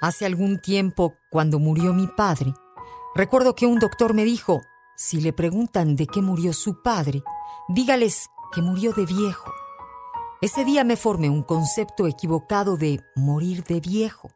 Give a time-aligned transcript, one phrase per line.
[0.00, 2.54] Hace algún tiempo, cuando murió mi padre,
[3.14, 4.62] recuerdo que un doctor me dijo,
[4.96, 7.22] si le preguntan de qué murió su padre,
[7.68, 9.52] dígales que murió de viejo.
[10.40, 14.30] Ese día me formé un concepto equivocado de morir de viejo.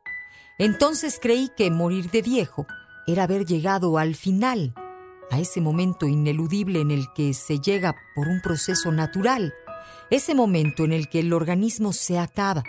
[0.59, 2.67] Entonces creí que morir de viejo
[3.07, 4.75] era haber llegado al final,
[5.31, 9.55] a ese momento ineludible en el que se llega por un proceso natural,
[10.11, 12.65] ese momento en el que el organismo se acaba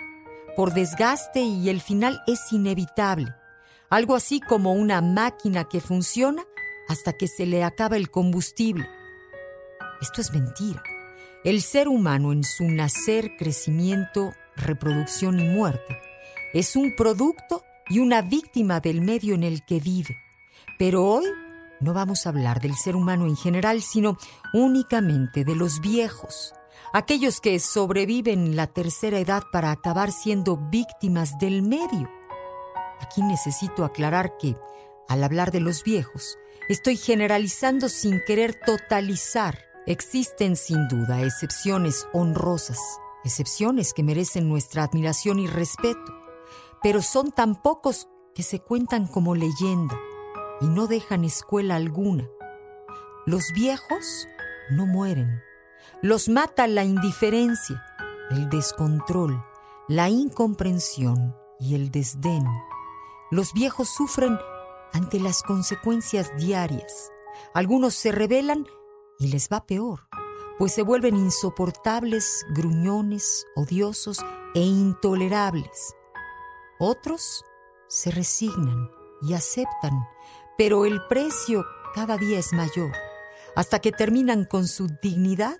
[0.56, 3.34] por desgaste y el final es inevitable,
[3.90, 6.42] algo así como una máquina que funciona
[6.88, 8.88] hasta que se le acaba el combustible.
[10.00, 10.82] Esto es mentira.
[11.44, 15.98] El ser humano en su nacer, crecimiento, reproducción y muerte
[16.52, 20.16] es un producto y una víctima del medio en el que vive.
[20.78, 21.26] Pero hoy
[21.80, 24.16] no vamos a hablar del ser humano en general, sino
[24.52, 26.54] únicamente de los viejos,
[26.92, 32.10] aquellos que sobreviven la tercera edad para acabar siendo víctimas del medio.
[33.00, 34.56] Aquí necesito aclarar que,
[35.08, 39.58] al hablar de los viejos, estoy generalizando sin querer totalizar.
[39.86, 42.80] Existen sin duda excepciones honrosas,
[43.24, 46.14] excepciones que merecen nuestra admiración y respeto,
[46.82, 49.98] pero son tan pocos que se cuentan como leyenda
[50.60, 52.28] y no dejan escuela alguna.
[53.26, 54.28] Los viejos
[54.70, 55.42] no mueren,
[56.02, 57.84] los mata la indiferencia,
[58.30, 59.42] el descontrol,
[59.88, 62.44] la incomprensión y el desdén.
[63.30, 64.38] Los viejos sufren
[64.92, 67.10] ante las consecuencias diarias.
[67.54, 68.66] Algunos se rebelan
[69.18, 70.08] y les va peor,
[70.58, 75.94] pues se vuelven insoportables, gruñones, odiosos e intolerables.
[76.78, 77.44] Otros
[77.88, 78.90] se resignan
[79.22, 80.06] y aceptan,
[80.58, 81.64] pero el precio
[81.94, 82.92] cada día es mayor,
[83.54, 85.56] hasta que terminan con su dignidad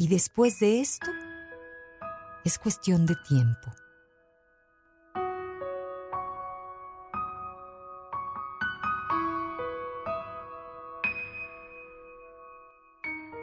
[0.00, 1.10] y después de esto,
[2.42, 3.70] es cuestión de tiempo.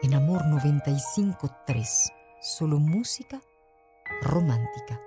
[0.01, 3.39] En Amor 95.3, solo música
[4.23, 4.99] romántica.